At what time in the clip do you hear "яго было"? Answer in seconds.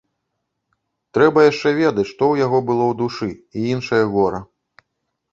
2.45-2.83